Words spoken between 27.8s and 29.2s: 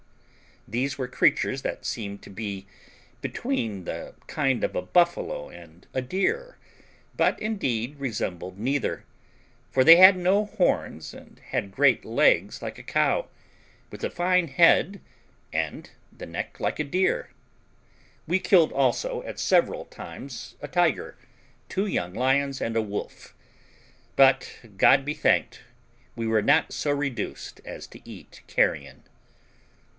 to eat carrion.